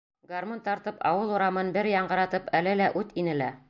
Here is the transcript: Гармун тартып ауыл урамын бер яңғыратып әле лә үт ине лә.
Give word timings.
Гармун 0.29 0.63
тартып 0.67 1.05
ауыл 1.11 1.35
урамын 1.37 1.71
бер 1.79 1.93
яңғыратып 1.93 2.53
әле 2.63 2.79
лә 2.85 2.93
үт 3.03 3.19
ине 3.25 3.43
лә. 3.45 3.57